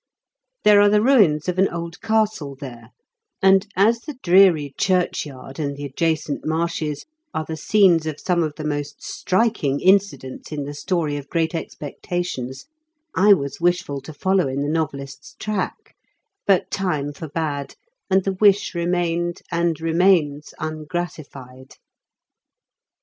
There 0.63 0.81
are 0.81 0.89
the 0.89 1.03
ruins 1.03 1.47
of 1.47 1.59
an 1.59 1.69
old 1.69 2.01
castle 2.01 2.55
there, 2.55 2.89
and, 3.39 3.67
as 3.75 3.99
the 3.99 4.15
dreary 4.23 4.73
churchyard 4.75 5.59
and 5.59 5.77
the 5.77 5.85
adjacent 5.85 6.43
marshes 6.43 7.05
are 7.35 7.45
the 7.45 7.55
scenes 7.55 8.07
of 8.07 8.19
some 8.19 8.41
of 8.41 8.55
the 8.57 8.63
most 8.63 9.03
striking 9.03 9.79
incidents 9.79 10.51
in 10.51 10.63
the 10.63 10.73
story 10.73 11.17
of 11.17 11.29
Great 11.29 11.51
Expectations^ 11.51 12.65
I 13.15 13.33
was 13.33 13.61
wishful 13.61 14.01
to 14.01 14.11
follow 14.11 14.47
in 14.47 14.63
the 14.63 14.69
novelist's 14.69 15.35
track; 15.35 15.95
but 16.47 16.71
time 16.71 17.13
forbade, 17.13 17.75
and 18.09 18.23
the 18.23 18.33
wish 18.33 18.73
remained, 18.73 19.41
and 19.51 19.79
remains, 19.79 20.55
ungratified. 20.57 21.75